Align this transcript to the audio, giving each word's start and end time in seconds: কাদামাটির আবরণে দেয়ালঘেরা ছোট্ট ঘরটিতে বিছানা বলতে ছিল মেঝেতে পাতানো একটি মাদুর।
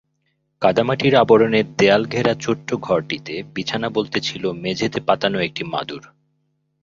কাদামাটির 0.61 1.13
আবরণে 1.15 1.61
দেয়ালঘেরা 1.77 2.33
ছোট্ট 2.35 2.69
ঘরটিতে 2.81 3.33
বিছানা 3.55 3.87
বলতে 3.89 4.17
ছিল 4.19 4.43
মেঝেতে 4.53 4.99
পাতানো 5.01 5.37
একটি 5.39 5.63
মাদুর। 5.63 6.03